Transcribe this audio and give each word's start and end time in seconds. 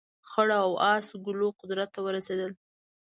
خړ 0.31 0.47
او 0.63 0.71
اس 0.93 1.05
ګلو 1.25 1.47
قدرت 1.59 1.89
ته 1.95 1.99
ورسېدل. 2.05 2.51